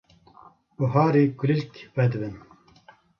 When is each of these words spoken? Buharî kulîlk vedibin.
Buharî 0.77 1.23
kulîlk 1.39 1.73
vedibin. 1.97 2.35